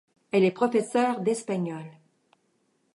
Elle 0.31 0.45
est 0.45 0.49
professeure 0.49 1.19
d'Espagnol. 1.19 1.85